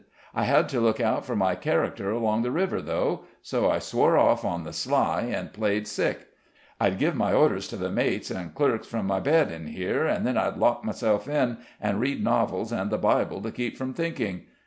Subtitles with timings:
[0.33, 4.17] I had to look out for my character along the river, though; so I swore
[4.17, 6.25] off on the sly, and played sick.
[6.79, 10.25] I'd give my orders to the mates and clerks from my bed in here, and
[10.25, 14.45] then I'd lock myself in, and read novels and the Bible to keep from thinking.